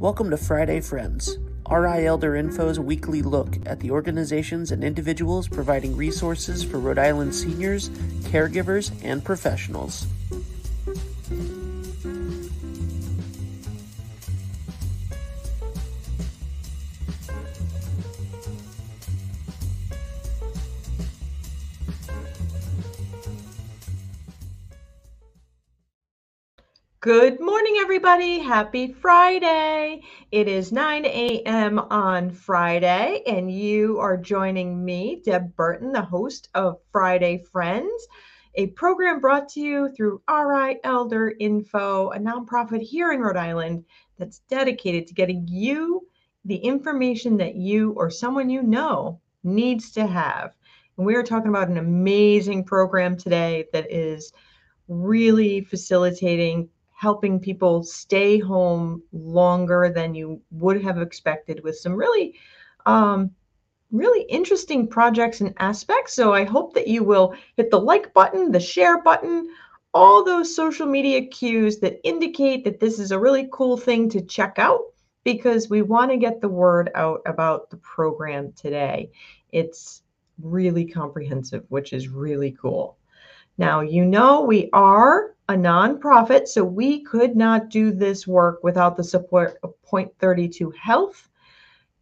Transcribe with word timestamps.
Welcome 0.00 0.30
to 0.30 0.36
Friday 0.36 0.80
Friends, 0.80 1.38
RI 1.68 2.06
Elder 2.06 2.36
Info's 2.36 2.78
weekly 2.78 3.20
look 3.20 3.56
at 3.66 3.80
the 3.80 3.90
organizations 3.90 4.70
and 4.70 4.84
individuals 4.84 5.48
providing 5.48 5.96
resources 5.96 6.62
for 6.62 6.78
Rhode 6.78 7.00
Island 7.00 7.34
seniors, 7.34 7.88
caregivers, 8.30 8.92
and 9.02 9.24
professionals. 9.24 10.06
Everybody. 28.08 28.38
Happy 28.38 28.90
Friday. 28.90 30.00
It 30.32 30.48
is 30.48 30.72
9 30.72 31.04
a.m. 31.04 31.78
on 31.78 32.30
Friday, 32.30 33.22
and 33.26 33.52
you 33.52 33.98
are 33.98 34.16
joining 34.16 34.82
me, 34.82 35.20
Deb 35.22 35.54
Burton, 35.54 35.92
the 35.92 36.00
host 36.00 36.48
of 36.54 36.78
Friday 36.90 37.44
Friends, 37.52 38.08
a 38.54 38.68
program 38.68 39.20
brought 39.20 39.50
to 39.50 39.60
you 39.60 39.92
through 39.94 40.22
RI 40.26 40.78
Elder 40.84 41.34
Info, 41.38 42.08
a 42.08 42.18
nonprofit 42.18 42.80
here 42.80 43.12
in 43.12 43.20
Rhode 43.20 43.36
Island 43.36 43.84
that's 44.16 44.38
dedicated 44.48 45.06
to 45.08 45.14
getting 45.14 45.46
you 45.46 46.08
the 46.46 46.56
information 46.56 47.36
that 47.36 47.56
you 47.56 47.92
or 47.92 48.08
someone 48.08 48.48
you 48.48 48.62
know 48.62 49.20
needs 49.44 49.90
to 49.92 50.06
have. 50.06 50.56
And 50.96 51.06
we 51.06 51.14
are 51.14 51.22
talking 51.22 51.50
about 51.50 51.68
an 51.68 51.76
amazing 51.76 52.64
program 52.64 53.18
today 53.18 53.66
that 53.74 53.92
is 53.92 54.32
really 54.88 55.60
facilitating 55.60 56.70
helping 56.98 57.38
people 57.38 57.84
stay 57.84 58.40
home 58.40 59.00
longer 59.12 59.92
than 59.94 60.16
you 60.16 60.40
would 60.50 60.82
have 60.82 61.00
expected 61.00 61.62
with 61.62 61.78
some 61.78 61.94
really 61.94 62.34
um, 62.86 63.30
really 63.92 64.22
interesting 64.22 64.84
projects 64.88 65.40
and 65.40 65.54
aspects. 65.58 66.12
So 66.12 66.34
i 66.34 66.42
hope 66.42 66.74
that 66.74 66.88
you 66.88 67.04
will 67.04 67.34
hit 67.56 67.70
the 67.70 67.78
like 67.78 68.12
button 68.14 68.50
the 68.50 68.58
share 68.58 69.00
button 69.00 69.48
all 69.94 70.24
those 70.24 70.54
social 70.54 70.86
media 70.86 71.24
cues 71.26 71.78
that 71.78 72.00
indicate 72.02 72.64
that 72.64 72.80
this 72.80 72.98
is 72.98 73.12
a 73.12 73.18
really 73.18 73.48
cool 73.52 73.76
thing 73.76 74.10
to 74.10 74.20
check 74.20 74.58
out 74.58 74.82
because 75.22 75.70
we 75.70 75.82
want 75.82 76.10
to 76.10 76.16
get 76.16 76.40
the 76.40 76.48
word 76.48 76.90
out 76.96 77.20
about 77.26 77.70
the 77.70 77.76
program 77.76 78.52
today. 78.52 79.10
It's 79.52 80.02
really 80.42 80.84
comprehensive 80.84 81.64
which 81.68 81.92
is 81.92 82.08
really 82.08 82.56
cool. 82.60 82.98
Now, 83.56 83.82
you 83.82 84.04
know, 84.04 84.42
we 84.42 84.68
are 84.72 85.36
a 85.48 85.54
nonprofit, 85.54 86.46
so 86.46 86.62
we 86.62 87.00
could 87.00 87.34
not 87.34 87.70
do 87.70 87.90
this 87.90 88.26
work 88.26 88.62
without 88.62 88.96
the 88.96 89.04
support 89.04 89.58
of 89.62 89.80
Point 89.82 90.12
32 90.18 90.70
Health, 90.72 91.28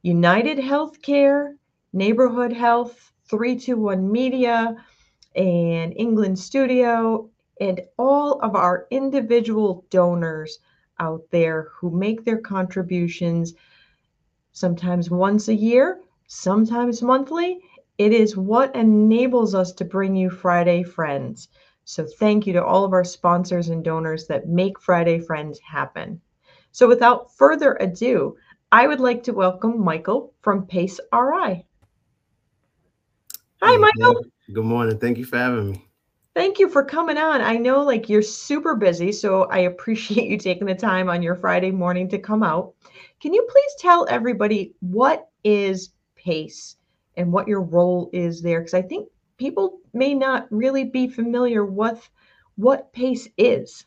United 0.02 0.58
Healthcare, 0.58 1.54
Neighborhood 1.92 2.52
Health, 2.52 3.12
321 3.30 4.10
Media, 4.10 4.76
and 5.36 5.94
England 5.96 6.38
Studio, 6.38 7.30
and 7.60 7.80
all 7.98 8.40
of 8.40 8.56
our 8.56 8.86
individual 8.90 9.84
donors 9.90 10.58
out 10.98 11.22
there 11.30 11.68
who 11.72 11.90
make 11.90 12.24
their 12.24 12.38
contributions 12.38 13.54
sometimes 14.52 15.10
once 15.10 15.48
a 15.48 15.54
year, 15.54 16.00
sometimes 16.26 17.00
monthly, 17.00 17.60
it 17.98 18.12
is 18.12 18.36
what 18.36 18.74
enables 18.74 19.54
us 19.54 19.72
to 19.72 19.84
bring 19.84 20.16
you 20.16 20.30
Friday 20.30 20.82
Friends. 20.82 21.48
So 21.88 22.04
thank 22.04 22.48
you 22.48 22.52
to 22.54 22.64
all 22.64 22.84
of 22.84 22.92
our 22.92 23.04
sponsors 23.04 23.68
and 23.68 23.84
donors 23.84 24.26
that 24.26 24.48
make 24.48 24.80
Friday 24.80 25.20
Friends 25.20 25.60
happen. 25.60 26.20
So 26.72 26.88
without 26.88 27.32
further 27.36 27.76
ado, 27.78 28.36
I 28.72 28.88
would 28.88 28.98
like 28.98 29.22
to 29.22 29.32
welcome 29.32 29.82
Michael 29.82 30.34
from 30.42 30.66
Pace 30.66 30.98
RI. 31.12 31.64
Hi, 33.62 33.76
Michael. 33.76 34.24
Good 34.52 34.64
morning. 34.64 34.98
Thank 34.98 35.16
you 35.16 35.24
for 35.24 35.38
having 35.38 35.70
me. 35.70 35.86
Thank 36.34 36.58
you 36.58 36.68
for 36.68 36.84
coming 36.84 37.18
on. 37.18 37.40
I 37.40 37.56
know 37.56 37.84
like 37.84 38.08
you're 38.08 38.20
super 38.20 38.74
busy, 38.74 39.12
so 39.12 39.44
I 39.44 39.60
appreciate 39.60 40.28
you 40.30 40.38
taking 40.38 40.66
the 40.66 40.74
time 40.74 41.08
on 41.08 41.22
your 41.22 41.36
Friday 41.36 41.70
morning 41.70 42.08
to 42.08 42.18
come 42.18 42.42
out. 42.42 42.74
Can 43.20 43.32
you 43.32 43.46
please 43.48 43.74
tell 43.78 44.08
everybody 44.10 44.74
what 44.80 45.28
is 45.44 45.90
PACE 46.16 46.76
and 47.16 47.32
what 47.32 47.46
your 47.46 47.62
role 47.62 48.10
is 48.12 48.42
there 48.42 48.60
because 48.60 48.74
i 48.74 48.82
think 48.82 49.08
people 49.36 49.80
may 49.92 50.14
not 50.14 50.46
really 50.50 50.84
be 50.84 51.08
familiar 51.08 51.64
with 51.64 52.08
what 52.56 52.92
pace 52.92 53.28
is. 53.36 53.86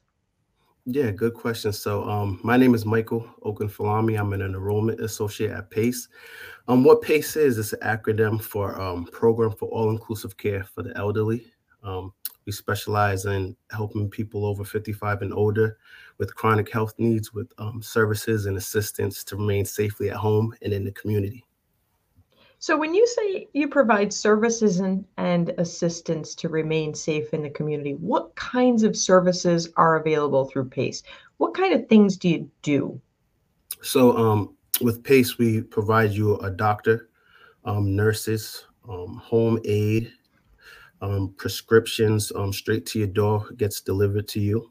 Yeah 0.86 1.12
good 1.12 1.34
question. 1.34 1.74
So 1.74 2.04
um, 2.10 2.40
my 2.44 2.58
name 2.58 2.74
is 2.74 2.86
michael 2.86 3.28
okunfalami 3.44 4.20
i'm 4.20 4.34
an 4.34 4.42
enrollment 4.42 5.02
associate 5.02 5.52
at 5.52 5.70
pace. 5.70 6.08
Um, 6.68 6.84
what 6.84 7.02
pace 7.02 7.36
is 7.36 7.58
is 7.58 7.74
an 7.74 7.80
acronym 7.80 8.42
for 8.42 8.80
um, 8.80 9.06
program 9.06 9.52
for 9.52 9.70
all-inclusive 9.70 10.38
care 10.38 10.64
for 10.64 10.84
the 10.84 10.96
elderly. 10.98 11.46
Um, 11.84 12.14
we 12.46 12.52
specialize 12.52 13.26
in 13.26 13.56
helping 13.72 14.10
people 14.10 14.46
over 14.46 14.64
55 14.64 15.22
and 15.22 15.34
older 15.34 15.78
with 16.18 16.36
chronic 16.36 16.72
health 16.72 16.94
needs 16.98 17.34
with 17.34 17.52
um, 17.58 17.82
services 17.82 18.48
and 18.48 18.58
assistance 18.58 19.24
to 19.26 19.36
remain 19.36 19.66
safely 19.66 20.10
at 20.10 20.18
home 20.18 20.54
and 20.62 20.74
in 20.74 20.84
the 20.84 20.92
community 20.92 21.46
so 22.60 22.78
when 22.78 22.94
you 22.94 23.08
say 23.08 23.48
you 23.54 23.70
provide 23.70 24.12
services 24.12 24.82
and, 24.82 25.06
and 25.18 25.54
assistance 25.58 26.36
to 26.36 26.50
remain 26.50 26.94
safe 26.94 27.34
in 27.34 27.42
the 27.42 27.50
community, 27.50 27.94
what 27.94 28.36
kinds 28.36 28.84
of 28.84 28.98
services 28.98 29.70
are 29.78 29.96
available 29.96 30.46
through 30.46 30.66
PACE? 30.66 31.04
What 31.38 31.54
kind 31.54 31.74
of 31.74 31.88
things 31.88 32.18
do 32.18 32.28
you 32.28 32.52
do? 32.62 33.00
So 33.82 34.16
um, 34.18 34.58
with 34.82 35.04
PACE, 35.06 35.38
we 35.38 35.62
provide 35.62 36.12
you 36.12 36.36
a 36.40 36.52
doctor, 36.52 37.10
um, 37.64 37.96
nurses, 37.96 38.66
um, 38.90 39.22
home 39.24 39.60
aide, 39.64 40.12
um, 41.02 41.34
prescriptions 41.38 42.30
um, 42.36 42.52
straight 42.52 42.86
to 42.88 43.00
your 43.00 43.08
door 43.08 43.50
gets 43.56 43.80
delivered 43.80 44.28
to 44.30 44.42
you. 44.42 44.70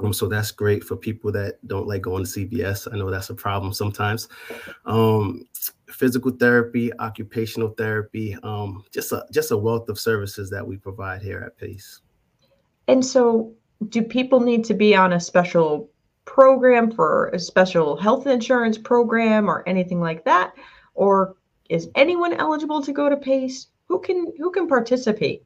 Um, 0.00 0.12
so 0.12 0.28
that's 0.28 0.50
great 0.50 0.82
for 0.82 0.96
people 0.96 1.30
that 1.32 1.64
don't 1.66 1.86
like 1.86 2.02
going 2.02 2.24
to 2.24 2.30
CVS. 2.30 2.92
I 2.92 2.96
know 2.96 3.10
that's 3.10 3.30
a 3.30 3.34
problem 3.34 3.72
sometimes. 3.72 4.28
Um, 4.86 5.46
physical 5.88 6.32
therapy, 6.32 6.92
occupational 6.98 7.68
therapy, 7.70 8.36
um, 8.42 8.84
just 8.92 9.12
a 9.12 9.24
just 9.30 9.50
a 9.50 9.56
wealth 9.56 9.88
of 9.88 9.98
services 9.98 10.50
that 10.50 10.66
we 10.66 10.76
provide 10.76 11.22
here 11.22 11.40
at 11.40 11.56
Pace. 11.56 12.00
And 12.88 13.04
so, 13.04 13.52
do 13.88 14.02
people 14.02 14.40
need 14.40 14.64
to 14.64 14.74
be 14.74 14.94
on 14.96 15.12
a 15.12 15.20
special 15.20 15.88
program 16.24 16.90
for 16.90 17.28
a 17.28 17.38
special 17.38 17.96
health 17.96 18.26
insurance 18.26 18.78
program 18.78 19.48
or 19.48 19.62
anything 19.68 20.00
like 20.00 20.24
that, 20.24 20.54
or 20.94 21.36
is 21.70 21.88
anyone 21.94 22.34
eligible 22.34 22.82
to 22.82 22.92
go 22.92 23.08
to 23.08 23.16
Pace? 23.16 23.68
Who 23.88 24.00
can 24.00 24.32
who 24.38 24.50
can 24.50 24.66
participate? 24.66 25.44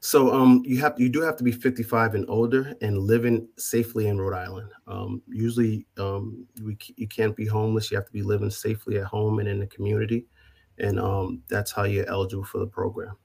So 0.00 0.32
um, 0.32 0.62
you 0.64 0.78
have 0.78 0.94
you 0.98 1.08
do 1.08 1.20
have 1.22 1.36
to 1.36 1.44
be 1.44 1.52
55 1.52 2.14
and 2.14 2.24
older 2.28 2.74
and 2.80 2.98
living 2.98 3.48
safely 3.56 4.08
in 4.08 4.20
Rhode 4.20 4.36
Island. 4.36 4.70
Um, 4.86 5.22
usually, 5.28 5.86
um, 5.98 6.46
we, 6.62 6.76
you 6.96 7.08
can't 7.08 7.36
be 7.36 7.46
homeless. 7.46 7.90
You 7.90 7.96
have 7.96 8.06
to 8.06 8.12
be 8.12 8.22
living 8.22 8.50
safely 8.50 8.98
at 8.98 9.04
home 9.04 9.38
and 9.38 9.48
in 9.48 9.58
the 9.58 9.66
community, 9.66 10.26
and 10.78 10.98
um, 11.00 11.42
that's 11.48 11.72
how 11.72 11.84
you're 11.84 12.08
eligible 12.08 12.44
for 12.44 12.58
the 12.58 12.66
program. 12.66 13.16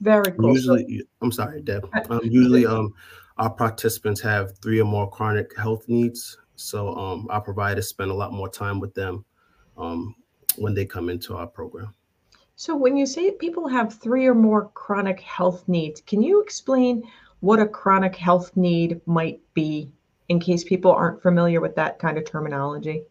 Very 0.00 0.32
cool. 0.32 0.54
Usually, 0.54 1.02
I'm 1.20 1.32
sorry, 1.32 1.62
Deb. 1.62 1.88
Um, 2.10 2.20
usually, 2.24 2.66
um, 2.66 2.92
our 3.38 3.50
participants 3.50 4.20
have 4.20 4.58
three 4.58 4.80
or 4.80 4.84
more 4.84 5.10
chronic 5.10 5.56
health 5.56 5.88
needs, 5.88 6.36
so 6.56 6.94
um, 6.96 7.26
our 7.30 7.40
providers 7.40 7.88
spend 7.88 8.10
a 8.10 8.14
lot 8.14 8.32
more 8.32 8.48
time 8.48 8.80
with 8.80 8.94
them 8.94 9.24
um, 9.76 10.14
when 10.56 10.74
they 10.74 10.84
come 10.84 11.08
into 11.08 11.36
our 11.36 11.46
program. 11.46 11.94
So, 12.56 12.76
when 12.76 12.96
you 12.96 13.06
say 13.06 13.30
people 13.32 13.66
have 13.68 13.94
three 13.94 14.26
or 14.26 14.34
more 14.34 14.68
chronic 14.74 15.20
health 15.20 15.64
needs, 15.68 16.00
can 16.00 16.22
you 16.22 16.40
explain 16.42 17.02
what 17.40 17.58
a 17.58 17.66
chronic 17.66 18.14
health 18.14 18.56
need 18.56 19.00
might 19.06 19.40
be 19.54 19.90
in 20.28 20.38
case 20.38 20.62
people 20.62 20.92
aren't 20.92 21.22
familiar 21.22 21.60
with 21.60 21.74
that 21.76 21.98
kind 21.98 22.16
of 22.18 22.24
terminology? 22.24 23.02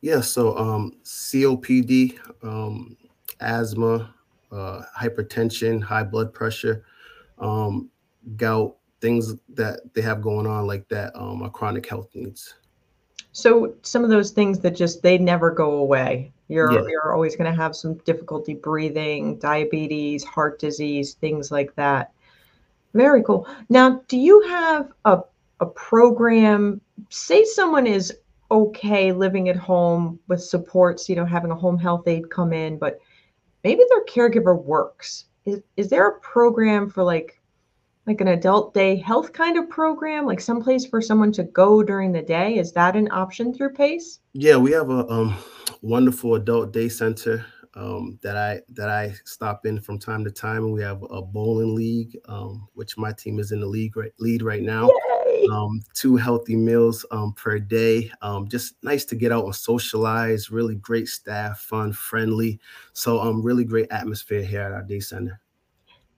Yeah, 0.00 0.20
so 0.20 0.56
um, 0.56 0.94
COPD, 1.04 2.18
um, 2.42 2.96
asthma, 3.40 4.14
uh, 4.50 4.82
hypertension, 4.98 5.82
high 5.82 6.02
blood 6.02 6.32
pressure, 6.32 6.84
um, 7.38 7.90
gout, 8.36 8.76
things 9.00 9.34
that 9.54 9.94
they 9.94 10.02
have 10.02 10.20
going 10.20 10.46
on 10.46 10.66
like 10.66 10.88
that 10.88 11.14
um, 11.14 11.42
are 11.42 11.50
chronic 11.50 11.86
health 11.86 12.08
needs. 12.14 12.54
So 13.32 13.74
some 13.82 14.04
of 14.04 14.10
those 14.10 14.30
things 14.30 14.58
that 14.60 14.74
just 14.74 15.02
they 15.02 15.16
never 15.18 15.50
go 15.50 15.72
away. 15.72 16.32
You're 16.50 16.72
yeah. 16.72 16.86
you're 16.88 17.14
always 17.14 17.36
going 17.36 17.50
to 17.50 17.56
have 17.56 17.76
some 17.76 17.94
difficulty 17.98 18.54
breathing, 18.54 19.38
diabetes, 19.38 20.24
heart 20.24 20.58
disease, 20.58 21.14
things 21.14 21.52
like 21.52 21.72
that. 21.76 22.12
Very 22.92 23.22
cool. 23.22 23.48
Now, 23.68 24.02
do 24.08 24.18
you 24.18 24.40
have 24.48 24.92
a 25.04 25.20
a 25.60 25.66
program? 25.66 26.80
Say 27.08 27.44
someone 27.44 27.86
is 27.86 28.12
okay 28.50 29.12
living 29.12 29.48
at 29.48 29.54
home 29.54 30.18
with 30.26 30.42
supports, 30.42 31.08
you 31.08 31.14
know, 31.14 31.24
having 31.24 31.52
a 31.52 31.54
home 31.56 31.78
health 31.78 32.08
aide 32.08 32.28
come 32.30 32.52
in, 32.52 32.78
but 32.78 32.98
maybe 33.62 33.84
their 33.88 34.04
caregiver 34.06 34.60
works. 34.60 35.26
Is 35.44 35.62
is 35.76 35.88
there 35.88 36.08
a 36.08 36.18
program 36.18 36.90
for 36.90 37.04
like 37.04 37.39
like 38.10 38.20
an 38.20 38.28
adult 38.28 38.74
day 38.74 38.96
health 38.96 39.32
kind 39.32 39.56
of 39.56 39.70
program, 39.70 40.26
like 40.26 40.40
someplace 40.40 40.84
for 40.84 41.00
someone 41.00 41.30
to 41.30 41.44
go 41.44 41.80
during 41.80 42.10
the 42.10 42.20
day? 42.20 42.58
Is 42.58 42.72
that 42.72 42.96
an 42.96 43.08
option 43.12 43.54
through 43.54 43.72
PACE? 43.74 44.18
Yeah, 44.32 44.56
we 44.56 44.72
have 44.72 44.90
a 44.90 45.08
um, 45.08 45.36
wonderful 45.80 46.34
adult 46.34 46.72
day 46.72 46.88
center 46.88 47.46
um, 47.74 48.18
that 48.22 48.36
I 48.36 48.62
that 48.70 48.88
I 48.88 49.14
stop 49.24 49.64
in 49.64 49.80
from 49.80 50.00
time 50.00 50.24
to 50.24 50.30
time. 50.32 50.72
We 50.72 50.82
have 50.82 51.04
a 51.08 51.22
bowling 51.22 51.76
league, 51.76 52.18
um, 52.24 52.66
which 52.74 52.98
my 52.98 53.12
team 53.12 53.38
is 53.38 53.52
in 53.52 53.60
the 53.60 53.66
league 53.66 53.96
right, 53.96 54.12
lead 54.18 54.42
right 54.42 54.62
now. 54.62 54.90
Um, 55.52 55.80
two 55.94 56.16
healthy 56.16 56.56
meals 56.56 57.06
um, 57.12 57.32
per 57.34 57.60
day. 57.60 58.10
Um, 58.22 58.48
just 58.48 58.74
nice 58.82 59.04
to 59.04 59.14
get 59.14 59.30
out 59.30 59.44
and 59.44 59.54
socialize. 59.54 60.50
Really 60.50 60.74
great 60.74 61.06
staff, 61.06 61.60
fun, 61.60 61.92
friendly. 61.92 62.58
So 62.92 63.20
um, 63.20 63.40
really 63.40 63.64
great 63.64 63.86
atmosphere 63.92 64.42
here 64.42 64.62
at 64.62 64.72
our 64.72 64.82
day 64.82 64.98
center. 64.98 65.40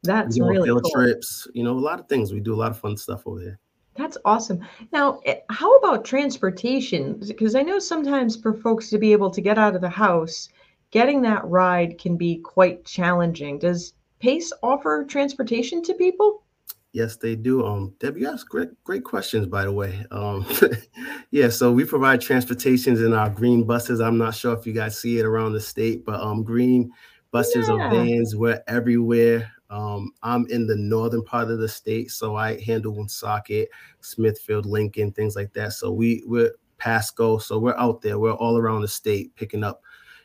That's 0.03 0.39
really 0.39 0.67
field 0.67 0.83
cool. 0.83 0.91
trips. 0.91 1.47
You 1.55 1.65
know, 1.65 1.73
a 1.73 1.79
lot 1.79 2.01
of 2.01 2.09
things. 2.09 2.33
We 2.33 2.41
do 2.41 2.55
a 2.55 2.57
lot 2.57 2.71
of 2.71 2.79
fun 2.79 2.97
stuff 2.97 3.27
over 3.27 3.41
here. 3.41 3.59
That's 3.95 4.17
awesome. 4.25 4.61
Now, 4.93 5.21
eh, 5.27 5.41
how 5.51 5.77
about 5.77 6.05
transportation? 6.05 7.21
Because 7.27 7.55
I 7.55 7.63
know 7.63 7.79
sometimes 7.79 8.37
for 8.37 8.55
folks 8.55 8.89
to 8.91 8.99
be 8.99 9.13
able 9.13 9.31
to 9.31 9.41
get 9.41 9.59
out 9.59 9.75
of 9.75 9.81
the 9.81 9.89
house, 9.89 10.49
getting 10.91 11.23
that 11.23 11.45
ride 11.45 11.99
can 11.99 12.17
be 12.17 12.37
quite 12.39 12.85
challenging. 12.85 13.59
Does 13.59 13.95
Pace 14.19 14.53
offer 14.63 15.05
transportation 15.05 15.83
to 15.83 15.95
people? 15.95 16.45
Yes, 16.93 17.17
they 17.17 17.35
do. 17.35 17.67
Um, 17.67 17.95
Deb, 17.99 18.19
you 18.19 18.29
asked 18.29 18.49
great, 18.49 18.69
great 18.85 19.03
questions, 19.03 19.47
by 19.47 19.65
the 19.65 19.73
way. 19.73 20.05
Um, 20.11 20.47
yeah, 21.31 21.49
so 21.49 21.73
we 21.73 21.85
provide 21.85 22.21
transportations 22.21 23.01
in 23.01 23.15
our 23.15 23.31
green 23.31 23.65
buses. 23.65 24.01
I'm 24.01 24.19
not 24.19 24.35
sure 24.35 24.53
if 24.57 24.67
you 24.67 24.75
guys 24.75 24.99
see 24.99 25.19
it 25.19 25.25
around 25.25 25.55
the 25.55 25.61
state, 25.61 26.05
but 26.05 26.21
um, 26.21 26.45
green 26.45 26.93
buses 27.31 27.69
yeah. 27.69 27.75
or 27.75 27.91
vans, 27.91 28.37
we're 28.37 28.63
everywhere. 28.69 29.51
Um, 29.73 30.13
I'm 30.23 30.47
in 30.51 30.67
the 30.67 30.77
northern 30.77 31.25
part 31.25 31.51
of 31.51 31.59
the 31.59 31.69
state, 31.69 32.11
so 32.11 32.37
I 32.37 32.61
handle 32.61 32.93
Woonsocket, 32.93 33.71
Smithfield, 34.03 34.67
Lincoln, 34.67 35.13
things 35.13 35.35
like 35.35 35.55
that. 35.55 35.73
So 35.73 35.91
we 35.91 36.23
we're 36.27 36.53
Pasco, 36.77 37.39
so 37.39 37.59
we're 37.59 37.79
out 37.79 38.03
there. 38.03 38.19
We're 38.19 38.35
all 38.35 38.59
around 38.59 38.83
the 38.83 38.89
state 38.89 39.35
picking 39.35 39.65
up 39.65 39.81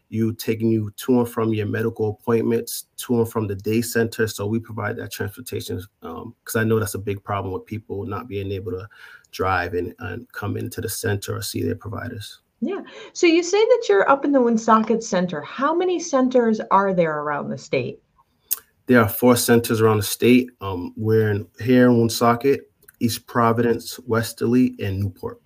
you, 0.10 0.34
taking 0.34 0.70
you 0.70 0.92
to 0.98 1.20
and 1.20 1.30
from 1.30 1.54
your 1.54 1.66
medical 1.66 2.10
appointments, 2.10 2.88
to 2.98 3.20
and 3.20 3.32
from 3.32 3.48
the 3.48 3.56
day 3.56 3.82
center. 3.82 4.28
So 4.28 4.48
we 4.48 4.60
provide 4.60 4.98
that 4.98 5.12
transportation 5.12 5.82
because 6.02 6.56
um, 6.56 6.62
I 6.62 6.64
know 6.66 6.80
that's 6.80 6.96
a 6.96 7.00
big 7.00 7.24
problem 7.24 7.54
with 7.54 7.66
people 7.66 8.06
not 8.06 8.28
being 8.28 8.52
able 8.52 8.72
to 8.74 8.88
drive 9.32 9.74
and, 9.76 9.94
and 10.00 10.30
come 10.34 10.58
into 10.58 10.82
the 10.82 10.90
center 10.90 11.38
or 11.38 11.42
see 11.42 11.64
their 11.64 11.76
providers. 11.76 12.42
Yeah. 12.60 12.82
So 13.14 13.28
you 13.28 13.44
say 13.44 13.64
that 13.64 13.86
you're 13.88 14.10
up 14.10 14.26
in 14.26 14.32
the 14.32 14.42
Woonsocket 14.42 15.04
Center. 15.04 15.42
How 15.42 15.76
many 15.76 16.00
centers 16.00 16.60
are 16.72 16.94
there 16.94 17.20
around 17.20 17.50
the 17.50 17.58
state? 17.58 18.02
There 18.88 19.02
are 19.02 19.10
four 19.10 19.36
centers 19.36 19.82
around 19.82 19.98
the 19.98 20.04
state. 20.04 20.50
Um, 20.62 20.94
we're 20.96 21.30
in, 21.32 21.48
here 21.60 21.88
in 21.88 21.98
Woonsocket, 21.98 22.72
East 23.00 23.28
Providence, 23.28 24.00
Westerly, 24.00 24.76
and 24.80 25.00
Newport. 25.00 25.42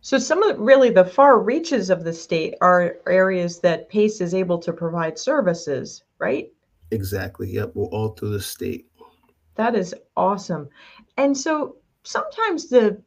So 0.00 0.18
some 0.18 0.42
of 0.42 0.56
the, 0.56 0.62
really 0.62 0.88
the 0.88 1.04
far 1.04 1.38
reaches 1.40 1.90
of 1.90 2.04
the 2.04 2.12
state 2.12 2.54
are 2.62 2.96
areas 3.06 3.60
that 3.60 3.90
PACE 3.90 4.22
is 4.22 4.34
able 4.34 4.58
to 4.60 4.72
provide 4.72 5.18
services, 5.18 6.04
right? 6.18 6.50
Exactly. 6.90 7.50
Yep. 7.50 7.72
We're 7.74 7.84
all 7.86 8.08
through 8.08 8.30
the 8.30 8.40
state. 8.40 8.86
That 9.56 9.74
is 9.74 9.94
awesome. 10.16 10.70
And 11.18 11.36
so 11.36 11.76
sometimes 12.02 12.70
the 12.70 13.02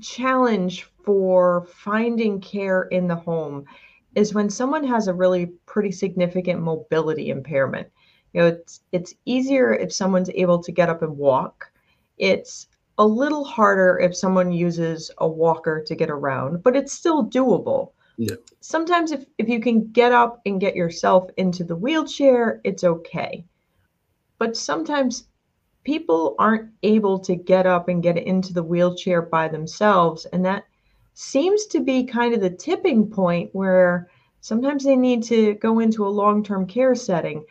challenge 0.00 0.84
for 1.04 1.66
finding 1.70 2.40
care 2.40 2.84
in 2.84 3.08
the 3.08 3.16
home 3.16 3.66
is 4.14 4.32
when 4.32 4.48
someone 4.48 4.84
has 4.84 5.06
a 5.06 5.14
really 5.14 5.46
pretty 5.66 5.92
significant 5.92 6.62
mobility 6.62 7.28
impairment. 7.28 7.88
You 8.32 8.40
know, 8.42 8.46
it's 8.48 8.80
it's 8.92 9.14
easier 9.24 9.74
if 9.74 9.92
someone's 9.92 10.30
able 10.30 10.62
to 10.62 10.72
get 10.72 10.88
up 10.88 11.02
and 11.02 11.16
walk. 11.16 11.70
It's 12.18 12.68
a 12.98 13.06
little 13.06 13.44
harder 13.44 13.98
if 14.00 14.16
someone 14.16 14.52
uses 14.52 15.10
a 15.18 15.28
walker 15.28 15.82
to 15.86 15.94
get 15.94 16.10
around, 16.10 16.62
but 16.62 16.76
it's 16.76 16.92
still 16.92 17.24
doable. 17.24 17.92
Yeah. 18.16 18.34
Sometimes 18.60 19.12
if, 19.12 19.24
if 19.38 19.48
you 19.48 19.60
can 19.60 19.92
get 19.92 20.10
up 20.10 20.40
and 20.44 20.60
get 20.60 20.74
yourself 20.74 21.30
into 21.36 21.62
the 21.62 21.76
wheelchair, 21.76 22.60
it's 22.64 22.82
okay. 22.82 23.44
But 24.38 24.56
sometimes 24.56 25.28
people 25.84 26.34
aren't 26.38 26.70
able 26.82 27.20
to 27.20 27.36
get 27.36 27.66
up 27.66 27.88
and 27.88 28.02
get 28.02 28.18
into 28.18 28.52
the 28.52 28.62
wheelchair 28.62 29.22
by 29.22 29.46
themselves. 29.46 30.26
And 30.26 30.44
that 30.44 30.64
seems 31.14 31.66
to 31.66 31.80
be 31.80 32.04
kind 32.04 32.34
of 32.34 32.40
the 32.40 32.50
tipping 32.50 33.08
point 33.08 33.50
where 33.52 34.08
sometimes 34.40 34.84
they 34.84 34.96
need 34.96 35.22
to 35.24 35.54
go 35.54 35.78
into 35.78 36.06
a 36.06 36.08
long 36.08 36.42
term 36.42 36.66
care 36.66 36.96
setting. 36.96 37.44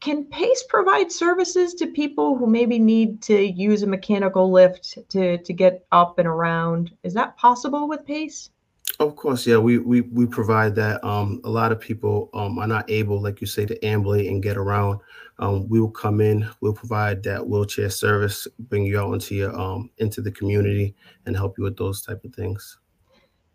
Can 0.00 0.24
PACE 0.26 0.64
provide 0.68 1.10
services 1.10 1.74
to 1.74 1.88
people 1.88 2.36
who 2.36 2.46
maybe 2.46 2.78
need 2.78 3.20
to 3.22 3.50
use 3.50 3.82
a 3.82 3.86
mechanical 3.86 4.50
lift 4.50 4.98
to, 5.08 5.38
to 5.38 5.52
get 5.52 5.86
up 5.90 6.18
and 6.18 6.28
around? 6.28 6.92
Is 7.02 7.14
that 7.14 7.36
possible 7.36 7.88
with 7.88 8.06
PACE? 8.06 8.50
Of 9.00 9.16
course, 9.16 9.46
yeah, 9.46 9.58
we 9.58 9.78
we, 9.78 10.00
we 10.00 10.26
provide 10.26 10.74
that. 10.76 11.04
Um, 11.04 11.40
a 11.44 11.50
lot 11.50 11.72
of 11.72 11.78
people 11.78 12.30
um, 12.32 12.58
are 12.58 12.66
not 12.66 12.90
able, 12.90 13.20
like 13.20 13.40
you 13.40 13.46
say, 13.46 13.64
to 13.66 13.84
ambulate 13.84 14.28
and 14.30 14.42
get 14.42 14.56
around. 14.56 15.00
Um, 15.38 15.68
we 15.68 15.80
will 15.80 15.90
come 15.90 16.20
in, 16.20 16.48
we'll 16.60 16.72
provide 16.72 17.22
that 17.24 17.46
wheelchair 17.46 17.90
service, 17.90 18.48
bring 18.58 18.84
you 18.84 18.98
out 18.98 19.12
into 19.12 19.34
your 19.36 19.56
um, 19.56 19.90
into 19.98 20.20
the 20.20 20.32
community, 20.32 20.96
and 21.26 21.36
help 21.36 21.58
you 21.58 21.64
with 21.64 21.76
those 21.76 22.02
type 22.02 22.24
of 22.24 22.34
things. 22.34 22.78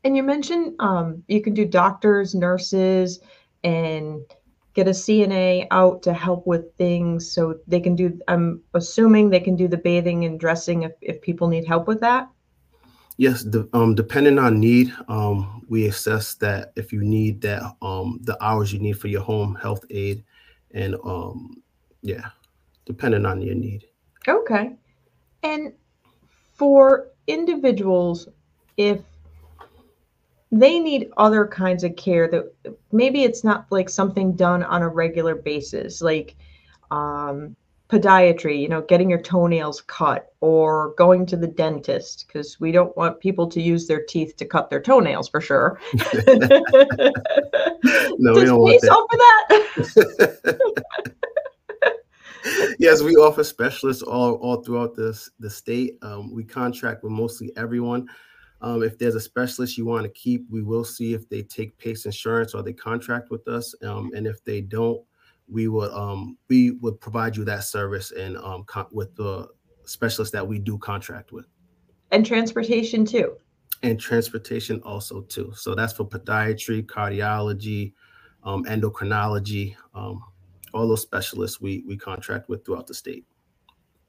And 0.06 0.16
you 0.16 0.24
mentioned 0.24 0.76
um, 0.80 1.24
you 1.28 1.42
can 1.42 1.54
do 1.54 1.66
doctors, 1.66 2.36
nurses, 2.36 3.20
and 3.64 4.22
get 4.74 4.88
a 4.88 4.92
CNA 4.92 5.68
out 5.72 6.02
to 6.04 6.14
help 6.14 6.48
with 6.48 6.76
things 6.78 7.32
so 7.32 7.60
they 7.68 7.80
can 7.80 7.96
do 7.96 8.20
I'm 8.28 8.62
assuming 8.74 9.30
they 9.30 9.40
can 9.40 9.56
do 9.56 9.68
the 9.68 9.78
bathing 9.78 10.26
and 10.26 10.40
dressing 10.40 10.84
if, 10.84 10.94
if 11.02 11.22
people 11.22 11.48
need 11.48 11.66
help 11.66 11.88
with 11.88 12.02
that. 12.02 12.30
Yes, 13.18 13.44
the, 13.44 13.70
um, 13.74 13.94
depending 13.94 14.40
on 14.40 14.60
need, 14.60 14.92
um, 15.08 15.64
we 15.70 15.86
assess 15.86 16.34
that 16.36 16.74
if 16.76 16.92
you 16.92 17.04
need 17.04 17.42
that 17.42 17.62
um, 17.84 18.20
the 18.24 18.36
hours 18.44 18.74
you 18.74 18.80
need 18.80 19.00
for 19.00 19.08
your 19.08 19.22
home 19.22 19.54
health 19.54 19.86
aide, 19.92 20.24
and 20.72 20.96
um, 21.04 21.62
yeah, 22.02 22.30
depending 22.86 23.28
on 23.28 23.40
your 23.40 23.54
need. 23.54 23.86
Okay, 24.28 24.72
and 25.44 25.74
for 26.54 27.10
individuals, 27.28 28.28
if 28.78 29.02
they 30.54 30.80
need 30.80 31.10
other 31.18 31.46
kinds 31.48 31.84
of 31.84 31.96
care 31.96 32.30
that 32.30 32.54
maybe 32.92 33.24
it's 33.24 33.44
not 33.44 33.66
like 33.72 33.90
something 33.90 34.36
done 34.36 34.62
on 34.62 34.84
a 34.84 34.88
regular 34.88 35.34
basis, 35.34 36.00
like 36.00 36.36
um, 36.92 37.56
podiatry, 37.90 38.62
you 38.62 38.70
know, 38.70 38.84
getting 38.84 39.10
your 39.10 39.22
toenails 39.22 39.82
cut 39.82 40.32
or 40.42 40.94
going 40.96 41.26
to 41.26 41.36
the 41.36 41.48
dentist 41.48 42.26
because 42.28 42.60
we 42.60 42.72
don't 42.72 42.96
want 42.96 43.20
people 43.20 43.48
to 43.48 43.60
use 43.60 43.88
their 43.88 44.06
teeth 44.06 44.38
to 44.38 44.46
cut 44.46 44.70
their 44.70 44.80
toenails 44.80 45.28
for 45.28 45.42
sure. 45.42 45.80
no, 45.94 46.04
Does 48.34 48.38
we 48.38 48.46
don't 48.46 48.60
want 48.60 48.80
that. 48.82 49.88
that? 49.96 50.60
yes, 52.78 53.02
we 53.02 53.16
offer 53.16 53.44
specialists 53.44 54.04
all, 54.04 54.36
all 54.36 54.62
throughout 54.62 54.94
the, 54.94 55.20
the 55.40 55.50
state. 55.50 55.98
Um, 56.04 56.32
we 56.32 56.44
contract 56.44 57.04
with 57.04 57.12
mostly 57.12 57.52
everyone. 57.58 58.08
Um, 58.64 58.82
if 58.82 58.98
there's 58.98 59.16
a 59.16 59.20
specialist 59.20 59.78
you 59.78 59.86
want 59.86 60.04
to 60.04 60.10
keep, 60.10 60.46
we 60.50 60.64
will 60.64 60.86
see 60.86 61.14
if 61.14 61.28
they 61.28 61.44
take 61.44 61.78
PACE 61.78 62.06
insurance 62.06 62.54
or 62.54 62.64
they 62.64 62.72
contract 62.72 63.30
with 63.30 63.46
us. 63.50 63.76
Um, 63.84 64.12
and 64.16 64.26
if 64.26 64.42
they 64.46 64.62
don't, 64.62 65.04
we 65.50 65.68
would 65.68 65.92
um, 65.92 66.38
we 66.48 66.72
would 66.72 67.00
provide 67.02 67.36
you 67.36 67.44
that 67.44 67.66
service 67.66 68.12
and 68.12 68.38
um, 68.38 68.66
with 68.94 69.14
the 69.18 69.50
specialist 69.84 70.32
that 70.32 70.48
we 70.48 70.60
do 70.60 70.78
contract 70.78 71.34
with. 71.34 71.46
And 72.12 72.26
transportation 72.26 73.04
too. 73.04 73.36
And 73.82 74.00
transportation 74.00 74.82
also 74.84 75.22
too. 75.24 75.52
So 75.56 75.76
that's 75.76 75.92
for 75.92 76.08
podiatry, 76.08 76.86
cardiology, 76.86 77.92
um, 78.46 78.64
endocrinology, 78.64 79.76
um, 79.94 80.24
all 80.74 80.88
those 80.88 81.02
specialists 81.02 81.60
we 81.60 81.84
we 81.86 81.98
contract 81.98 82.48
with 82.48 82.66
throughout 82.66 82.88
the 82.88 82.94
state. 82.94 83.26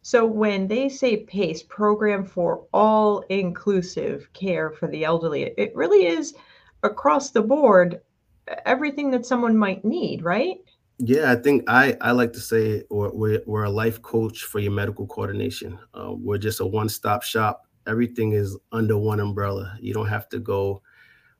So 0.04 0.26
when 0.26 0.68
they 0.68 0.90
say 0.90 1.24
PACE, 1.24 1.62
program 1.62 2.26
for 2.26 2.66
all 2.74 3.20
inclusive 3.30 4.30
care 4.34 4.70
for 4.70 4.86
the 4.86 5.02
elderly, 5.02 5.44
it 5.56 5.74
really 5.74 6.04
is 6.04 6.34
across 6.82 7.30
the 7.30 7.40
board 7.40 8.02
everything 8.66 9.10
that 9.12 9.24
someone 9.24 9.56
might 9.56 9.82
need, 9.82 10.22
right? 10.22 10.58
Yeah, 10.98 11.32
I 11.32 11.36
think 11.36 11.64
I, 11.68 11.96
I 12.02 12.10
like 12.10 12.34
to 12.34 12.40
say 12.40 12.82
we're, 12.90 13.40
we're 13.46 13.64
a 13.64 13.70
life 13.70 14.02
coach 14.02 14.44
for 14.44 14.58
your 14.58 14.72
medical 14.72 15.06
coordination. 15.06 15.78
Uh, 15.94 16.12
we're 16.12 16.36
just 16.36 16.60
a 16.60 16.66
one 16.66 16.90
stop 16.90 17.22
shop. 17.22 17.66
Everything 17.86 18.32
is 18.32 18.58
under 18.72 18.98
one 18.98 19.20
umbrella. 19.20 19.74
You 19.80 19.94
don't 19.94 20.08
have 20.08 20.28
to 20.28 20.38
go 20.38 20.82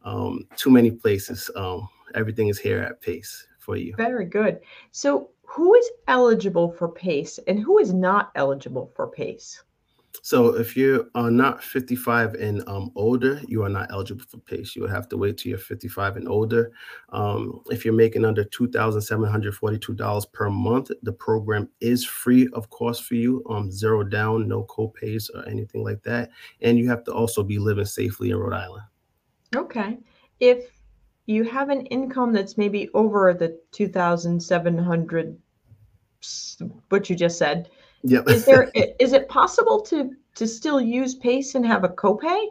um, 0.05 0.49
too 0.57 0.71
many 0.71 0.91
places. 0.91 1.51
Um, 1.55 1.87
everything 2.15 2.49
is 2.49 2.59
here 2.59 2.81
at 2.81 3.03
Pace 3.03 3.47
for 3.59 3.77
you. 3.77 3.95
Very 3.99 4.25
good. 4.25 4.61
So 4.91 5.33
who 5.47 5.75
is 5.75 5.91
eligible 6.09 6.73
for 6.73 6.89
PACE 6.89 7.39
and 7.47 7.59
who 7.59 7.79
is 7.79 7.93
not 7.93 8.31
eligible 8.35 8.93
for 8.95 9.07
PACE? 9.07 9.63
So 10.23 10.57
if 10.57 10.77
you 10.77 11.11
are 11.15 11.31
not 11.31 11.63
55 11.63 12.35
and 12.35 12.67
um, 12.67 12.91
older, 12.95 13.43
you 13.47 13.63
are 13.63 13.69
not 13.69 13.91
eligible 13.91 14.25
for 14.25 14.39
PACE. 14.39 14.75
You 14.75 14.83
would 14.83 14.91
have 14.91 15.09
to 15.11 15.17
wait 15.17 15.37
till 15.37 15.51
you're 15.51 15.59
55 15.59 16.17
and 16.17 16.29
older. 16.29 16.73
Um, 17.11 17.61
if 17.71 17.85
you're 17.85 17.93
making 17.93 18.25
under 18.25 18.45
$2,742 18.45 20.33
per 20.33 20.51
month, 20.51 20.91
the 21.03 21.13
program 21.13 21.69
is 21.81 22.05
free 22.05 22.49
of 22.53 22.71
cost 22.71 23.05
for 23.05 23.17
you, 23.17 23.45
um, 23.51 23.71
zero 23.71 24.03
down, 24.03 24.49
no 24.49 24.63
co-pays 24.65 25.31
or 25.35 25.47
anything 25.49 25.85
like 25.85 26.03
that. 26.05 26.31
And 26.63 26.79
you 26.79 26.89
have 26.89 27.05
to 27.05 27.13
also 27.13 27.43
be 27.43 27.59
living 27.59 27.85
safely 27.85 28.31
in 28.31 28.37
Rhode 28.37 28.55
Island. 28.55 28.85
Okay. 29.55 29.99
If 30.41 30.74
you 31.27 31.45
have 31.45 31.71
an 31.71 31.87
income 31.87 32.33
that's 32.33 32.59
maybe 32.59 32.89
over 32.95 33.33
the 33.33 33.59
2,700, 33.73 35.39
what 36.89 37.11
you 37.11 37.17
just 37.17 37.39
said, 37.39 37.69
Yep. 38.03 38.29
is 38.29 38.45
there 38.45 38.71
is 39.01 39.13
it 39.13 39.29
possible 39.29 39.81
to 39.83 40.11
to 40.35 40.47
still 40.47 40.81
use 40.81 41.15
pace 41.15 41.55
and 41.55 41.65
have 41.65 41.85
a 41.85 41.89
copay? 41.89 42.49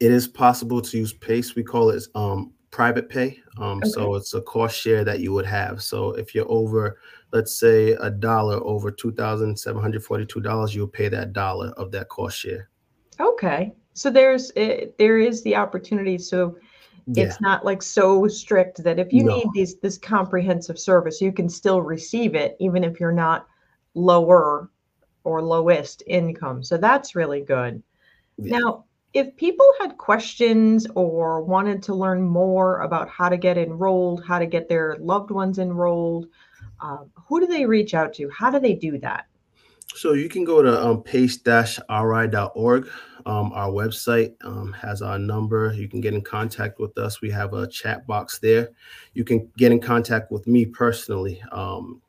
It 0.00 0.10
is 0.10 0.26
possible 0.28 0.80
to 0.80 0.98
use 0.98 1.12
pace. 1.12 1.54
We 1.54 1.62
call 1.62 1.90
it 1.90 2.02
um, 2.14 2.52
private 2.70 3.08
pay. 3.08 3.38
Um, 3.58 3.78
Okay. 3.78 3.90
so 3.90 4.14
it's 4.14 4.34
a 4.34 4.40
cost 4.42 4.80
share 4.80 5.04
that 5.04 5.20
you 5.20 5.32
would 5.32 5.46
have. 5.46 5.82
So 5.82 6.12
if 6.12 6.34
you're 6.34 6.50
over 6.50 6.98
let's 7.32 7.58
say 7.60 7.92
a 7.92 8.10
dollar 8.10 8.56
over 8.64 8.90
$2742 8.90 10.74
you'll 10.74 10.88
pay 10.88 11.08
that 11.08 11.32
dollar 11.34 11.68
of 11.76 11.90
that 11.92 12.08
cost 12.08 12.38
share. 12.38 12.70
Okay. 13.20 13.74
So 13.92 14.10
there's 14.10 14.50
uh, 14.56 14.86
there 14.98 15.18
is 15.18 15.42
the 15.42 15.56
opportunity. 15.56 16.18
So 16.18 16.56
yeah. 17.16 17.24
it's 17.24 17.40
not 17.40 17.64
like 17.64 17.82
so 17.82 18.28
strict 18.28 18.82
that 18.84 18.98
if 18.98 19.12
you 19.12 19.24
No. 19.24 19.36
need 19.36 19.46
these 19.54 19.76
this 19.78 19.98
comprehensive 19.98 20.78
service 20.78 21.20
you 21.20 21.32
can 21.32 21.48
still 21.48 21.80
receive 21.82 22.34
it 22.34 22.56
even 22.60 22.84
if 22.84 23.00
you're 23.00 23.12
not 23.12 23.46
lower 23.94 24.70
or 25.24 25.42
lowest 25.42 26.02
income. 26.06 26.62
So 26.62 26.76
that's 26.76 27.14
really 27.14 27.40
good. 27.40 27.82
Yeah. 28.36 28.58
now 28.58 28.84
if 29.14 29.34
people 29.36 29.66
had 29.80 29.96
questions 29.96 30.86
or 30.94 31.42
wanted 31.42 31.82
to 31.84 31.94
learn 31.94 32.22
more 32.22 32.80
about 32.82 33.08
how 33.08 33.28
to 33.30 33.36
get 33.36 33.56
enrolled 33.56 34.22
how 34.24 34.38
to 34.38 34.46
get 34.46 34.68
their 34.68 34.96
loved 35.00 35.30
ones 35.30 35.58
enrolled 35.58 36.28
um, 36.80 37.10
who 37.14 37.40
do 37.40 37.46
they 37.46 37.66
reach 37.66 37.94
out 37.94 38.12
to? 38.14 38.28
How 38.30 38.50
do 38.50 38.60
they 38.60 38.74
do 38.74 38.98
that 38.98 39.26
So 39.94 40.12
you 40.12 40.28
can 40.28 40.44
go 40.44 40.62
to 40.62 40.86
um, 40.86 41.02
pace-ri.org. 41.02 42.88
Um, 43.26 43.52
our 43.52 43.70
website 43.70 44.34
um, 44.42 44.72
has 44.72 45.02
our 45.02 45.18
number. 45.18 45.72
You 45.74 45.88
can 45.88 46.00
get 46.00 46.14
in 46.14 46.22
contact 46.22 46.78
with 46.78 46.96
us. 46.98 47.20
We 47.20 47.30
have 47.30 47.52
a 47.52 47.66
chat 47.66 48.06
box 48.06 48.38
there. 48.38 48.70
You 49.14 49.24
can 49.24 49.50
get 49.58 49.72
in 49.72 49.80
contact 49.80 50.30
with 50.30 50.46
me 50.46 50.64
personally. 50.64 51.42
Um, 51.52 52.00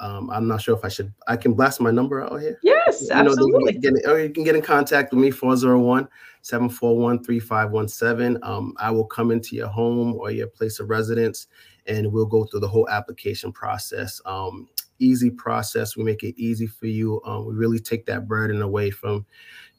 um, 0.00 0.28
I'm 0.30 0.46
not 0.46 0.60
sure 0.60 0.76
if 0.76 0.84
I 0.84 0.88
should. 0.88 1.12
I 1.26 1.36
can 1.36 1.54
blast 1.54 1.80
my 1.80 1.90
number 1.90 2.22
out 2.22 2.40
here. 2.40 2.58
yes 2.62 3.02
You 3.02 3.08
know, 3.08 3.30
absolutely 3.30 3.72
get- 3.74 4.06
or 4.06 4.20
you 4.20 4.28
can 4.30 4.44
get 4.44 4.54
in 4.56 4.60
contact 4.62 5.12
with 5.12 5.20
me 5.22 5.30
401 5.30 6.06
741 6.42 7.24
3517. 7.24 8.38
Um, 8.42 8.74
I 8.78 8.90
will 8.90 9.06
come 9.06 9.30
into 9.30 9.56
your 9.56 9.68
home 9.68 10.14
or 10.14 10.30
your 10.30 10.48
place 10.48 10.80
of 10.80 10.90
residence 10.90 11.46
and 11.86 12.12
we'll 12.12 12.26
go 12.26 12.44
through 12.44 12.60
the 12.60 12.68
whole 12.68 12.88
application 12.90 13.52
process. 13.52 14.20
Um, 14.26 14.68
easy 14.98 15.30
process. 15.30 15.96
We 15.96 16.04
make 16.04 16.22
it 16.22 16.34
easy 16.38 16.66
for 16.66 16.86
you. 16.86 17.20
Um, 17.24 17.46
we 17.46 17.54
really 17.54 17.78
take 17.78 18.06
that 18.06 18.26
burden 18.26 18.62
away 18.62 18.90
from 18.90 19.26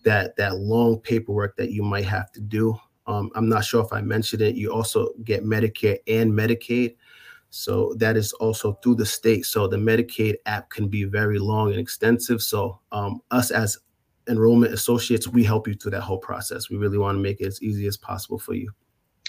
that, 0.03 0.35
that 0.37 0.57
long 0.57 0.99
paperwork 0.99 1.55
that 1.57 1.71
you 1.71 1.83
might 1.83 2.05
have 2.05 2.31
to 2.33 2.41
do. 2.41 2.77
Um, 3.07 3.31
I'm 3.35 3.47
not 3.47 3.63
sure 3.65 3.83
if 3.83 3.93
I 3.93 4.01
mentioned 4.01 4.41
it. 4.41 4.55
You 4.55 4.73
also 4.73 5.09
get 5.23 5.43
Medicare 5.43 5.99
and 6.07 6.31
Medicaid. 6.31 6.95
So 7.49 7.95
that 7.97 8.17
is 8.17 8.33
also 8.33 8.73
through 8.83 8.95
the 8.95 9.05
state. 9.05 9.45
So 9.45 9.67
the 9.67 9.77
Medicaid 9.77 10.35
app 10.45 10.69
can 10.69 10.87
be 10.89 11.05
very 11.05 11.39
long 11.39 11.71
and 11.71 11.79
extensive. 11.79 12.41
So 12.41 12.79
um, 12.91 13.21
us 13.31 13.51
as 13.51 13.77
enrollment 14.27 14.73
associates, 14.73 15.27
we 15.27 15.43
help 15.43 15.67
you 15.67 15.73
through 15.73 15.91
that 15.91 16.01
whole 16.01 16.17
process. 16.17 16.69
We 16.69 16.77
really 16.77 16.97
want 16.97 17.15
to 17.17 17.21
make 17.21 17.39
it 17.39 17.47
as 17.47 17.61
easy 17.61 17.87
as 17.87 17.97
possible 17.97 18.37
for 18.37 18.53
you. 18.53 18.71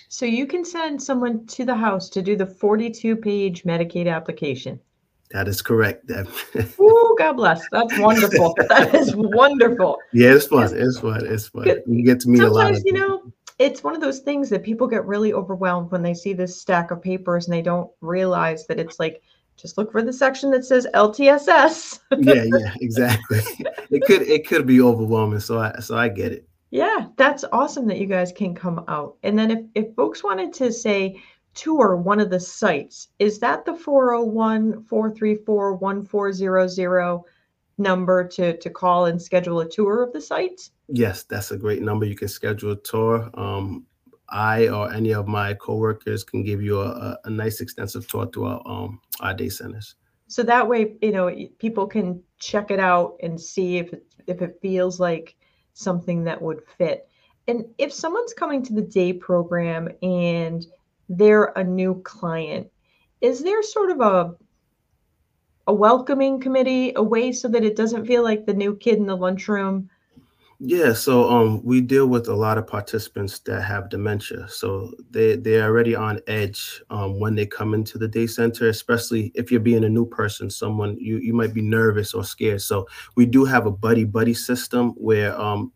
so 0.08 0.24
you 0.24 0.46
can 0.46 0.64
send 0.64 1.02
someone 1.02 1.46
to 1.46 1.64
the 1.64 1.74
house 1.74 2.08
to 2.08 2.22
do 2.22 2.34
the 2.34 2.46
42 2.46 3.16
page 3.16 3.64
medicaid 3.64 4.10
application 4.12 4.80
That 5.30 5.48
is 5.48 5.60
correct. 5.62 6.10
Oh, 6.80 7.14
God 7.18 7.32
bless. 7.34 7.62
That's 7.72 7.98
wonderful. 7.98 8.54
that 8.68 8.94
is 8.94 9.14
wonderful. 9.16 9.98
yeah, 10.12 10.34
it's 10.34 10.46
fun. 10.46 10.70
It's 10.74 10.98
fun. 10.98 11.26
It's 11.26 11.48
fun. 11.48 11.66
You 11.86 12.04
get 12.04 12.20
to 12.20 12.28
meet 12.28 12.42
a 12.42 12.48
lot 12.48 12.62
Sometimes, 12.62 12.78
of 12.78 12.84
you 12.86 12.92
people. 12.94 13.08
know, 13.08 13.32
it's 13.58 13.82
one 13.82 13.94
of 13.94 14.00
those 14.00 14.20
things 14.20 14.48
that 14.50 14.62
people 14.62 14.86
get 14.86 15.04
really 15.04 15.32
overwhelmed 15.32 15.90
when 15.90 16.02
they 16.02 16.14
see 16.14 16.32
this 16.32 16.60
stack 16.60 16.90
of 16.90 17.02
papers 17.02 17.46
and 17.46 17.54
they 17.54 17.62
don't 17.62 17.90
realize 18.00 18.66
that 18.68 18.78
it's 18.78 18.98
like, 19.00 19.22
just 19.56 19.76
look 19.76 19.90
for 19.90 20.02
the 20.02 20.12
section 20.12 20.50
that 20.52 20.64
says 20.64 20.86
LTSS. 20.94 21.98
yeah, 22.18 22.44
yeah, 22.46 22.74
exactly. 22.80 23.40
It 23.90 24.02
could 24.04 24.22
it 24.22 24.46
could 24.46 24.66
be 24.66 24.80
overwhelming. 24.82 25.40
So 25.40 25.58
I 25.58 25.72
so 25.80 25.96
I 25.96 26.08
get 26.08 26.30
it. 26.32 26.46
Yeah, 26.70 27.06
that's 27.16 27.44
awesome 27.52 27.86
that 27.88 27.98
you 27.98 28.06
guys 28.06 28.30
can 28.32 28.54
come 28.54 28.84
out. 28.86 29.16
And 29.22 29.38
then 29.38 29.50
if, 29.50 29.60
if 29.74 29.94
folks 29.96 30.22
wanted 30.22 30.52
to 30.54 30.70
say 30.70 31.20
tour 31.54 31.96
one 31.96 32.20
of 32.20 32.30
the 32.30 32.40
sites, 32.40 33.08
is 33.18 33.38
that 33.40 33.64
the 33.64 33.74
401 33.74 34.84
434 34.84 35.74
1400 35.74 37.20
number 37.78 38.26
to, 38.26 38.56
to 38.56 38.70
call 38.70 39.06
and 39.06 39.20
schedule 39.20 39.60
a 39.60 39.68
tour 39.68 40.02
of 40.02 40.12
the 40.12 40.20
sites? 40.20 40.72
Yes, 40.88 41.22
that's 41.24 41.50
a 41.50 41.56
great 41.56 41.82
number. 41.82 42.06
You 42.06 42.16
can 42.16 42.28
schedule 42.28 42.72
a 42.72 42.76
tour. 42.76 43.30
Um, 43.34 43.86
I 44.30 44.68
or 44.68 44.92
any 44.92 45.14
of 45.14 45.26
my 45.26 45.54
coworkers 45.54 46.22
can 46.22 46.42
give 46.42 46.62
you 46.62 46.80
a, 46.80 47.18
a, 47.24 47.30
nice 47.30 47.60
extensive 47.60 48.06
tour 48.06 48.26
to 48.26 48.44
our 48.44 48.62
um 48.66 49.00
our 49.20 49.32
day 49.32 49.48
centers. 49.48 49.94
So 50.26 50.42
that 50.42 50.68
way, 50.68 50.96
you 51.00 51.12
know, 51.12 51.34
people 51.58 51.86
can 51.86 52.22
check 52.38 52.70
it 52.70 52.78
out 52.78 53.16
and 53.22 53.40
see 53.40 53.78
if 53.78 53.92
it, 53.94 54.04
if 54.26 54.42
it 54.42 54.58
feels 54.60 55.00
like 55.00 55.36
something 55.72 56.24
that 56.24 56.40
would 56.42 56.60
fit. 56.76 57.08
And 57.46 57.64
if 57.78 57.92
someone's 57.94 58.34
coming 58.34 58.62
to 58.64 58.74
the 58.74 58.82
day 58.82 59.14
program 59.14 59.88
and 60.02 60.66
they're 61.08 61.52
a 61.56 61.64
new 61.64 62.00
client, 62.02 62.68
is 63.20 63.42
there 63.42 63.62
sort 63.62 63.90
of 63.90 64.00
a 64.00 64.34
a 65.66 65.74
welcoming 65.74 66.40
committee, 66.40 66.92
a 66.96 67.02
way 67.02 67.30
so 67.30 67.46
that 67.46 67.62
it 67.62 67.76
doesn't 67.76 68.06
feel 68.06 68.22
like 68.22 68.46
the 68.46 68.54
new 68.54 68.74
kid 68.74 68.96
in 68.96 69.06
the 69.06 69.14
lunchroom? 69.14 69.90
Yeah, 70.60 70.92
so 70.92 71.30
um, 71.30 71.62
we 71.62 71.80
deal 71.80 72.08
with 72.08 72.26
a 72.26 72.34
lot 72.34 72.58
of 72.58 72.66
participants 72.66 73.38
that 73.40 73.62
have 73.62 73.90
dementia. 73.90 74.48
So 74.48 74.92
they 75.10 75.36
they're 75.36 75.64
already 75.64 75.94
on 75.94 76.20
edge 76.26 76.82
um, 76.90 77.20
when 77.20 77.36
they 77.36 77.46
come 77.46 77.74
into 77.74 77.96
the 77.96 78.08
day 78.08 78.26
center, 78.26 78.68
especially 78.68 79.30
if 79.36 79.52
you're 79.52 79.60
being 79.60 79.84
a 79.84 79.88
new 79.88 80.04
person, 80.04 80.50
someone 80.50 80.96
you 80.98 81.18
you 81.18 81.32
might 81.32 81.54
be 81.54 81.62
nervous 81.62 82.12
or 82.12 82.24
scared. 82.24 82.62
So 82.62 82.88
we 83.14 83.24
do 83.24 83.44
have 83.44 83.66
a 83.66 83.70
buddy 83.70 84.02
buddy 84.02 84.34
system 84.34 84.94
where 84.96 85.38
um, 85.40 85.70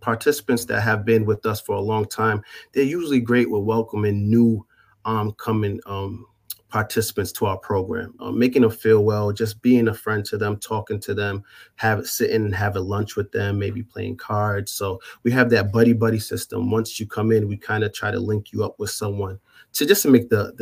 participants 0.00 0.66
that 0.66 0.82
have 0.82 1.06
been 1.06 1.24
with 1.24 1.46
us 1.46 1.62
for 1.62 1.76
a 1.76 1.80
long 1.80 2.04
time, 2.04 2.42
they're 2.74 2.84
usually 2.84 3.20
great 3.20 3.50
with 3.50 3.62
welcoming 3.62 4.28
new 4.28 4.66
um, 5.08 5.32
coming 5.32 5.80
um, 5.86 6.26
participants 6.68 7.32
to 7.32 7.46
our 7.46 7.56
program, 7.56 8.14
um, 8.20 8.38
making 8.38 8.60
them 8.60 8.70
feel 8.70 9.02
well, 9.02 9.32
just 9.32 9.62
being 9.62 9.88
a 9.88 9.94
friend 9.94 10.22
to 10.26 10.36
them, 10.36 10.58
talking 10.58 11.00
to 11.00 11.14
them, 11.14 11.42
have 11.76 12.06
sitting 12.06 12.44
and 12.44 12.54
having 12.54 12.84
lunch 12.84 13.16
with 13.16 13.32
them, 13.32 13.58
maybe 13.58 13.82
playing 13.82 14.18
cards. 14.18 14.70
So 14.70 15.00
we 15.22 15.30
have 15.30 15.48
that 15.50 15.72
buddy 15.72 15.94
buddy 15.94 16.18
system. 16.18 16.70
Once 16.70 17.00
you 17.00 17.06
come 17.06 17.32
in, 17.32 17.48
we 17.48 17.56
kind 17.56 17.84
of 17.84 17.94
try 17.94 18.10
to 18.10 18.20
link 18.20 18.52
you 18.52 18.62
up 18.62 18.78
with 18.78 18.90
someone 18.90 19.40
to 19.72 19.86
just 19.86 20.02
to 20.02 20.10
make 20.10 20.28
the 20.28 20.52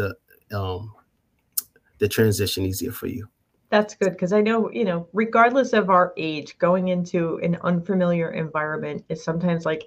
the 0.51 0.57
um 0.57 0.95
the 1.99 2.09
transition 2.09 2.65
easier 2.65 2.93
for 2.93 3.09
you. 3.09 3.29
That's 3.71 3.97
good 3.97 4.13
because 4.13 4.33
I 4.33 4.43
know, 4.43 4.71
you 4.71 4.85
know, 4.85 5.09
regardless 5.13 5.73
of 5.73 5.91
our 5.91 6.13
age, 6.17 6.57
going 6.59 6.87
into 6.89 7.39
an 7.43 7.59
unfamiliar 7.63 8.31
environment 8.31 9.05
is 9.09 9.23
sometimes 9.25 9.67
like. 9.67 9.83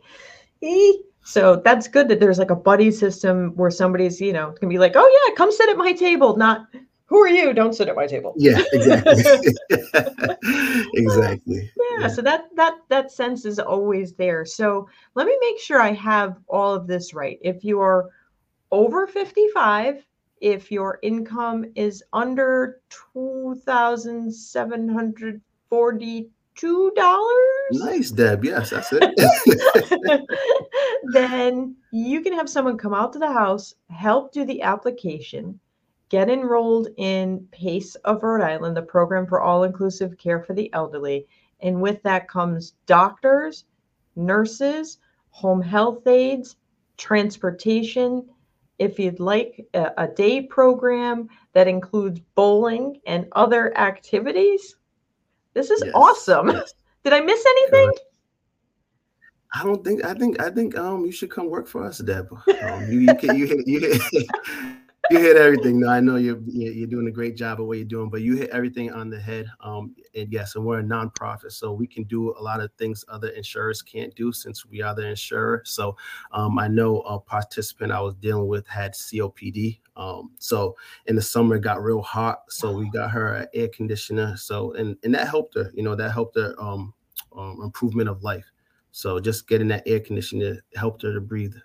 So 1.23 1.61
that's 1.63 1.87
good 1.87 2.07
that 2.07 2.19
there's 2.19 2.39
like 2.39 2.51
a 2.51 2.55
buddy 2.55 2.91
system 2.91 3.55
where 3.55 3.71
somebody's, 3.71 4.19
you 4.19 4.33
know, 4.33 4.51
can 4.51 4.69
be 4.69 4.79
like, 4.79 4.93
oh 4.95 5.27
yeah, 5.27 5.35
come 5.35 5.51
sit 5.51 5.69
at 5.69 5.77
my 5.77 5.93
table, 5.93 6.35
not 6.37 6.67
who 7.09 7.17
are 7.17 7.27
you? 7.27 7.53
Don't 7.53 7.73
sit 7.73 7.87
at 7.89 7.95
my 7.95 8.05
table. 8.05 8.33
Yeah, 8.37 8.61
exactly. 8.71 9.55
exactly. 10.93 11.71
Yeah, 11.97 12.07
so 12.07 12.21
that 12.21 12.49
that 12.55 12.75
that 12.89 13.11
sense 13.11 13.45
is 13.45 13.57
always 13.59 14.13
there. 14.13 14.45
So 14.45 14.87
let 15.15 15.25
me 15.25 15.35
make 15.41 15.59
sure 15.59 15.81
I 15.81 15.91
have 15.93 16.37
all 16.47 16.73
of 16.73 16.85
this 16.85 17.13
right. 17.15 17.39
If 17.41 17.63
you 17.63 17.81
are 17.81 18.09
over 18.71 19.07
55, 19.07 20.05
if 20.39 20.71
your 20.71 20.99
income 21.01 21.65
is 21.75 22.03
under 22.13 22.81
$2,742, 26.61 27.49
Nice, 27.71 28.11
Deb. 28.11 28.43
Yes, 28.43 28.69
that's 28.71 28.89
it. 28.91 30.21
then 31.13 31.75
you 31.91 32.21
can 32.21 32.33
have 32.33 32.49
someone 32.49 32.77
come 32.77 32.93
out 32.93 33.13
to 33.13 33.19
the 33.19 33.31
house, 33.31 33.75
help 33.89 34.31
do 34.31 34.45
the 34.45 34.61
application, 34.61 35.59
get 36.09 36.29
enrolled 36.29 36.89
in 36.97 37.47
PACE 37.51 37.95
of 37.95 38.23
Rhode 38.23 38.41
Island, 38.43 38.75
the 38.75 38.81
program 38.81 39.27
for 39.27 39.41
all 39.41 39.63
inclusive 39.63 40.17
care 40.17 40.41
for 40.41 40.53
the 40.53 40.71
elderly. 40.73 41.27
And 41.61 41.81
with 41.81 42.01
that 42.03 42.27
comes 42.27 42.73
doctors, 42.85 43.65
nurses, 44.15 44.97
home 45.29 45.61
health 45.61 46.05
aides, 46.07 46.55
transportation. 46.97 48.27
If 48.79 48.97
you'd 48.97 49.19
like 49.19 49.67
a, 49.73 49.91
a 49.97 50.07
day 50.07 50.41
program 50.41 51.29
that 51.53 51.67
includes 51.67 52.19
bowling 52.35 52.99
and 53.05 53.27
other 53.33 53.77
activities, 53.77 54.75
this 55.59 55.71
is 55.71 55.83
yes. 55.83 55.93
awesome. 55.93 56.47
Yes. 56.47 56.73
Did 57.03 57.11
I 57.11 57.19
miss 57.19 57.45
anything? 57.45 57.91
I 59.53 59.63
don't 59.65 59.83
think 59.83 60.05
I 60.05 60.13
think 60.13 60.41
I 60.41 60.49
think 60.49 60.77
um 60.77 61.05
you 61.05 61.11
should 61.11 61.29
come 61.29 61.49
work 61.49 61.67
for 61.67 61.83
us, 61.83 61.97
Deb. 61.97 62.31
Um, 62.31 62.89
you 62.89 62.99
you 62.99 63.15
can, 63.15 63.35
you 63.35 63.61
you 63.65 63.99
you 65.09 65.19
hit 65.19 65.37
everything. 65.37 65.79
No, 65.79 65.89
I 65.89 65.99
know 65.99 66.17
you're 66.17 66.39
you're 66.47 66.87
doing 66.87 67.07
a 67.07 67.11
great 67.11 67.35
job 67.35 67.59
of 67.59 67.67
what 67.67 67.77
you're 67.77 67.85
doing, 67.85 68.09
but 68.09 68.21
you 68.21 68.35
hit 68.35 68.49
everything 68.51 68.91
on 68.91 69.09
the 69.09 69.19
head. 69.19 69.47
Um, 69.61 69.95
and 70.15 70.31
yes, 70.31 70.55
and 70.55 70.65
we're 70.65 70.79
a 70.79 70.83
nonprofit, 70.83 71.51
so 71.51 71.71
we 71.73 71.87
can 71.87 72.03
do 72.03 72.33
a 72.37 72.41
lot 72.41 72.61
of 72.61 72.71
things 72.77 73.03
other 73.09 73.29
insurers 73.29 73.81
can't 73.81 74.13
do 74.15 74.31
since 74.31 74.65
we 74.65 74.81
are 74.81 74.93
the 74.93 75.07
insurer. 75.07 75.63
So, 75.65 75.97
um, 76.31 76.59
I 76.59 76.67
know 76.67 77.01
a 77.01 77.19
participant 77.19 77.91
I 77.91 78.01
was 78.01 78.15
dealing 78.15 78.47
with 78.47 78.67
had 78.67 78.93
COPD. 78.93 79.79
Um, 79.95 80.31
so 80.37 80.75
in 81.07 81.15
the 81.15 81.21
summer 81.21 81.55
it 81.55 81.61
got 81.61 81.83
real 81.83 82.01
hot, 82.01 82.43
so 82.49 82.71
we 82.71 82.89
got 82.89 83.11
her 83.11 83.33
an 83.33 83.47
air 83.53 83.67
conditioner. 83.67 84.37
So 84.37 84.73
and 84.73 84.95
and 85.03 85.13
that 85.15 85.27
helped 85.27 85.55
her. 85.55 85.71
You 85.73 85.83
know 85.83 85.95
that 85.95 86.11
helped 86.11 86.37
her 86.37 86.55
um, 86.59 86.93
um 87.35 87.59
improvement 87.63 88.09
of 88.09 88.23
life. 88.23 88.45
So 88.91 89.19
just 89.19 89.47
getting 89.47 89.67
that 89.69 89.83
air 89.85 89.99
conditioner 89.99 90.63
helped 90.75 91.01
her 91.03 91.13
to 91.13 91.21
breathe 91.21 91.55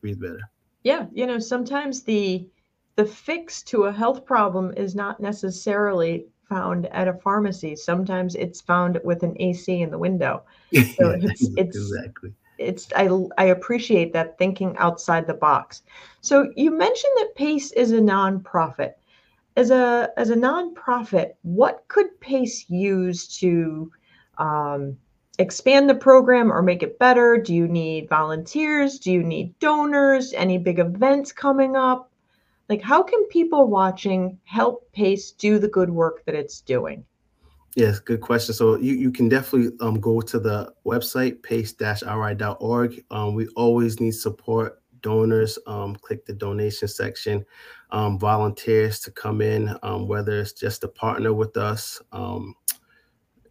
breathe 0.00 0.20
better. 0.20 0.40
Yeah, 0.84 1.06
you 1.12 1.26
know 1.26 1.38
sometimes 1.38 2.02
the 2.02 2.48
the 2.96 3.04
fix 3.04 3.62
to 3.62 3.84
a 3.84 3.92
health 3.92 4.24
problem 4.24 4.72
is 4.76 4.94
not 4.94 5.20
necessarily 5.20 6.26
found 6.48 6.86
at 6.86 7.08
a 7.08 7.14
pharmacy. 7.14 7.74
Sometimes 7.74 8.34
it's 8.34 8.60
found 8.60 9.00
with 9.04 9.22
an 9.22 9.34
AC 9.40 9.80
in 9.80 9.90
the 9.90 9.98
window. 9.98 10.42
So 10.72 11.10
it's, 11.10 11.48
it's 11.56 11.76
exactly. 11.76 12.34
It's 12.58 12.88
I 12.94 13.08
I 13.38 13.44
appreciate 13.46 14.12
that 14.12 14.38
thinking 14.38 14.76
outside 14.78 15.26
the 15.26 15.34
box. 15.34 15.82
So 16.20 16.52
you 16.56 16.70
mentioned 16.70 17.12
that 17.16 17.34
PACE 17.34 17.72
is 17.72 17.92
a 17.92 18.00
nonprofit. 18.00 18.92
As 19.56 19.70
a 19.70 20.10
as 20.16 20.30
a 20.30 20.36
nonprofit, 20.36 21.32
what 21.42 21.84
could 21.88 22.20
PACE 22.20 22.70
use 22.70 23.26
to 23.38 23.90
um, 24.38 24.96
expand 25.38 25.88
the 25.90 25.94
program 25.94 26.52
or 26.52 26.62
make 26.62 26.82
it 26.82 26.98
better? 26.98 27.36
Do 27.36 27.54
you 27.54 27.66
need 27.66 28.08
volunteers? 28.08 28.98
Do 28.98 29.10
you 29.10 29.22
need 29.22 29.58
donors? 29.58 30.32
Any 30.32 30.58
big 30.58 30.78
events 30.78 31.32
coming 31.32 31.76
up? 31.76 32.11
Like, 32.72 32.80
how 32.80 33.02
can 33.02 33.22
people 33.26 33.66
watching 33.66 34.38
help 34.44 34.90
PACE 34.94 35.32
do 35.32 35.58
the 35.58 35.68
good 35.68 35.90
work 35.90 36.24
that 36.24 36.34
it's 36.34 36.62
doing? 36.62 37.04
Yes, 37.76 37.98
good 37.98 38.22
question. 38.22 38.54
So 38.54 38.78
you, 38.78 38.94
you 38.94 39.12
can 39.12 39.28
definitely 39.28 39.76
um, 39.86 40.00
go 40.00 40.22
to 40.22 40.38
the 40.38 40.72
website, 40.86 41.42
pace-ri.org. 41.42 43.04
Um, 43.10 43.34
we 43.34 43.46
always 43.48 44.00
need 44.00 44.12
support, 44.12 44.80
donors, 45.02 45.58
um, 45.66 45.96
click 45.96 46.24
the 46.24 46.32
donation 46.32 46.88
section, 46.88 47.44
um, 47.90 48.18
volunteers 48.18 49.00
to 49.00 49.10
come 49.10 49.42
in, 49.42 49.76
um, 49.82 50.08
whether 50.08 50.40
it's 50.40 50.54
just 50.54 50.80
to 50.80 50.88
partner 50.88 51.34
with 51.34 51.58
us. 51.58 52.00
Um, 52.10 52.54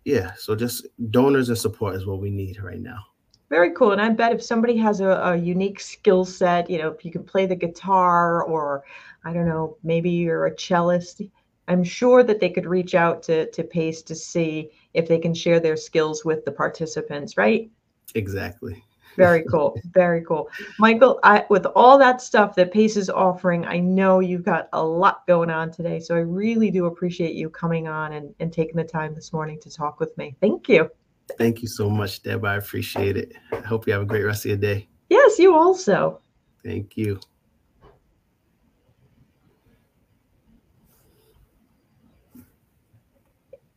yeah, 0.03 0.31
so 0.35 0.55
just 0.55 0.87
donors 1.11 1.49
and 1.49 1.57
support 1.59 1.93
is 1.93 2.07
what 2.07 2.21
we 2.21 2.31
need 2.31 2.59
right 2.59 2.81
now. 2.81 3.03
Very 3.51 3.71
cool. 3.73 3.91
And 3.91 4.01
I 4.01 4.07
bet 4.07 4.31
if 4.31 4.41
somebody 4.41 4.77
has 4.77 5.01
a, 5.01 5.09
a 5.09 5.35
unique 5.35 5.81
skill 5.81 6.23
set, 6.23 6.69
you 6.69 6.77
know, 6.77 6.87
if 6.87 7.03
you 7.03 7.11
can 7.11 7.25
play 7.25 7.45
the 7.45 7.55
guitar 7.55 8.43
or 8.45 8.85
I 9.25 9.33
don't 9.33 9.45
know, 9.45 9.75
maybe 9.83 10.09
you're 10.09 10.45
a 10.45 10.55
cellist, 10.55 11.21
I'm 11.67 11.83
sure 11.83 12.23
that 12.23 12.39
they 12.39 12.49
could 12.49 12.65
reach 12.65 12.95
out 12.95 13.21
to, 13.23 13.51
to 13.51 13.63
PACE 13.65 14.03
to 14.03 14.15
see 14.15 14.71
if 14.93 15.09
they 15.09 15.19
can 15.19 15.33
share 15.33 15.59
their 15.59 15.75
skills 15.75 16.23
with 16.23 16.45
the 16.45 16.51
participants, 16.53 17.35
right? 17.35 17.69
Exactly. 18.15 18.81
Very 19.17 19.43
cool. 19.51 19.77
Very 19.93 20.23
cool. 20.23 20.49
Michael, 20.79 21.19
I, 21.21 21.45
with 21.49 21.65
all 21.75 21.97
that 21.97 22.21
stuff 22.21 22.55
that 22.55 22.71
PACE 22.71 22.95
is 22.95 23.09
offering, 23.09 23.65
I 23.65 23.79
know 23.79 24.21
you've 24.21 24.45
got 24.45 24.69
a 24.71 24.81
lot 24.81 25.27
going 25.27 25.49
on 25.49 25.73
today. 25.73 25.99
So 25.99 26.15
I 26.15 26.19
really 26.19 26.71
do 26.71 26.85
appreciate 26.85 27.35
you 27.35 27.49
coming 27.49 27.89
on 27.89 28.13
and, 28.13 28.33
and 28.39 28.53
taking 28.53 28.77
the 28.77 28.85
time 28.85 29.13
this 29.13 29.33
morning 29.33 29.59
to 29.59 29.69
talk 29.69 29.99
with 29.99 30.17
me. 30.17 30.37
Thank 30.39 30.69
you. 30.69 30.89
Thank 31.37 31.61
you 31.61 31.67
so 31.67 31.89
much, 31.89 32.21
Deb. 32.23 32.45
I 32.45 32.55
appreciate 32.55 33.17
it. 33.17 33.33
I 33.51 33.57
hope 33.57 33.87
you 33.87 33.93
have 33.93 34.03
a 34.03 34.05
great 34.05 34.23
rest 34.23 34.45
of 34.45 34.49
your 34.49 34.57
day. 34.57 34.87
Yes, 35.09 35.39
you 35.39 35.55
also. 35.55 36.21
Thank 36.63 36.95
you. 36.97 37.19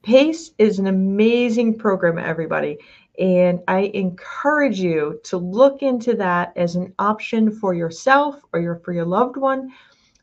PACE 0.03 0.51
is 0.59 0.79
an 0.79 0.87
amazing 0.87 1.79
program, 1.79 2.19
everybody. 2.19 2.79
And 3.19 3.61
I 3.69 3.91
encourage 3.95 4.79
you 4.79 5.21
to 5.25 5.39
look 5.39 5.83
into 5.83 6.15
that 6.17 6.53
as 6.57 6.77
an 6.77 6.93
option 6.99 7.51
for 7.51 7.73
yourself 7.73 8.41
or 8.53 8.61
your, 8.61 8.77
for 8.85 8.93
your 8.93 9.07
loved 9.07 9.37
one, 9.37 9.71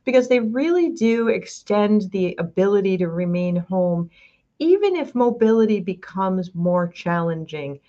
because 0.03 0.27
they 0.27 0.39
really 0.39 0.89
do 0.89 1.29
extend 1.29 2.11
the 2.11 2.35
ability 2.37 2.97
to 2.97 3.07
remain 3.07 3.55
home 3.55 4.09
even 4.61 4.95
if 4.95 5.15
mobility 5.15 5.79
becomes 5.79 6.53
more 6.53 6.87
challenging, 6.87 7.79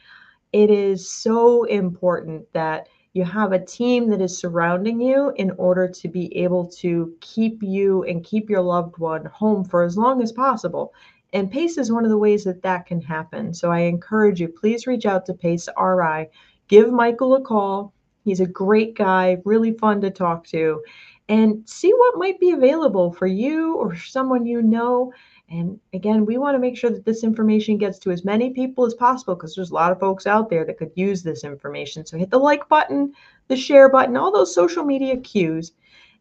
it 0.55 0.71
is 0.71 1.07
so 1.07 1.65
important 1.65 2.51
that 2.55 2.89
you 3.13 3.25
have 3.25 3.53
a 3.53 3.63
team 3.63 4.09
that 4.09 4.23
is 4.23 4.39
surrounding 4.39 4.99
you 4.99 5.35
in 5.37 5.51
order 5.59 5.87
to 5.87 6.09
be 6.09 6.35
able 6.35 6.67
to 6.67 7.15
keep 7.21 7.63
you 7.63 8.05
and 8.05 8.25
keep 8.25 8.49
your 8.49 8.63
loved 8.63 8.97
one 8.97 9.27
home 9.27 9.63
for 9.63 9.83
as 9.83 9.99
long 9.99 10.23
as 10.23 10.33
possible. 10.33 10.95
And 11.35 11.51
PACE 11.51 11.77
is 11.77 11.93
one 11.93 12.05
of 12.05 12.11
the 12.11 12.17
ways 12.17 12.45
that 12.45 12.63
that 12.63 12.87
can 12.87 13.03
happen. 13.03 13.53
So 13.53 13.71
I 13.71 13.81
encourage 13.81 14.41
you, 14.41 14.49
please 14.49 14.87
reach 14.87 15.05
out 15.05 15.27
to 15.27 15.35
PACE 15.35 15.69
RI. 15.79 16.29
Give 16.69 16.91
Michael 16.91 17.35
a 17.35 17.43
call. 17.43 17.93
He's 18.25 18.41
a 18.41 18.47
great 18.47 18.95
guy, 18.95 19.37
really 19.45 19.73
fun 19.73 20.01
to 20.01 20.11
talk 20.11 20.47
to, 20.47 20.83
and 21.29 21.69
see 21.69 21.93
what 21.93 22.19
might 22.19 22.41
be 22.41 22.53
available 22.53 23.13
for 23.13 23.27
you 23.27 23.75
or 23.75 23.95
someone 23.95 24.47
you 24.47 24.63
know. 24.63 25.13
And 25.53 25.79
again, 25.93 26.25
we 26.25 26.39
want 26.39 26.55
to 26.55 26.59
make 26.59 26.79
sure 26.79 26.89
that 26.89 27.05
this 27.05 27.23
information 27.23 27.77
gets 27.77 27.99
to 28.01 28.11
as 28.11 28.25
many 28.25 28.55
people 28.55 28.87
as 28.87 28.95
possible 28.95 29.35
because 29.35 29.55
there's 29.55 29.71
a 29.71 29.75
lot 29.75 29.93
of 29.93 30.01
folks 30.01 30.27
out 30.27 30.49
there 30.49 30.65
that 30.65 30.79
could 30.79 30.93
use 30.95 31.23
this 31.23 31.45
information. 31.45 32.07
So 32.07 32.17
hit 32.17 32.31
the 32.31 32.39
like 32.39 32.67
button, 32.71 33.13
the 33.49 33.57
share 33.57 33.91
button, 33.91 34.17
all 34.17 34.33
those 34.33 34.55
social 34.55 34.83
media 34.83 35.19
cues. 35.19 35.73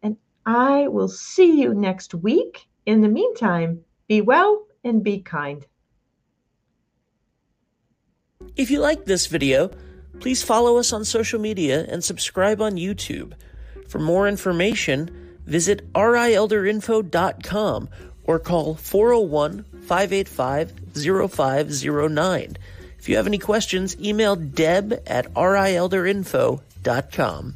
And 0.03 0.17
I 0.45 0.89
will 0.89 1.07
see 1.07 1.61
you 1.61 1.73
next 1.73 2.13
week. 2.13 2.67
In 2.85 2.99
the 2.99 3.07
meantime, 3.07 3.79
be 4.09 4.19
well 4.19 4.65
and 4.83 5.01
be 5.01 5.19
kind. 5.19 5.65
If 8.57 8.69
you 8.69 8.81
like 8.81 9.05
this 9.05 9.27
video, 9.27 9.71
please 10.19 10.43
follow 10.43 10.75
us 10.75 10.91
on 10.91 11.05
social 11.05 11.39
media 11.39 11.85
and 11.87 12.03
subscribe 12.03 12.59
on 12.61 12.73
YouTube. 12.73 13.31
For 13.87 13.99
more 13.99 14.27
information, 14.27 15.37
visit 15.45 15.89
rielderinfo.com 15.93 17.89
or 18.23 18.39
call 18.39 18.75
401 18.75 19.65
585 19.87 20.73
0509. 20.93 22.57
If 22.99 23.09
you 23.09 23.17
have 23.17 23.27
any 23.27 23.39
questions, 23.39 23.99
email 23.99 24.35
deb 24.35 25.01
at 25.07 25.33
rielderinfo.com. 25.33 27.55